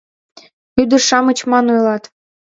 Ӱдыр-шамыч 0.81 1.39
ман 1.49 1.65
ойлат: 1.75 2.03